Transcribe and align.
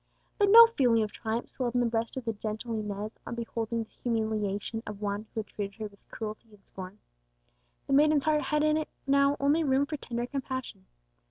But 0.39 0.49
no 0.49 0.65
feeling 0.65 1.03
of 1.03 1.11
triumph 1.11 1.47
swelled 1.49 1.75
in 1.75 1.79
the 1.79 1.85
breast 1.85 2.17
of 2.17 2.25
the 2.25 2.33
gentle 2.33 2.73
Inez 2.73 3.19
on 3.27 3.35
beholding 3.35 3.83
the 3.83 3.89
humiliation 4.01 4.81
of 4.87 4.99
one 4.99 5.27
who 5.35 5.41
had 5.41 5.45
treated 5.45 5.75
her 5.75 5.85
with 5.85 6.09
cruelty 6.09 6.47
and 6.49 6.65
scorn. 6.65 6.97
The 7.85 7.93
maiden's 7.93 8.23
heart 8.23 8.41
had 8.41 8.63
in 8.63 8.77
it 8.77 8.89
now 9.05 9.37
only 9.39 9.63
room 9.63 9.85
for 9.85 9.97
tender 9.97 10.25
compassion. 10.25 10.87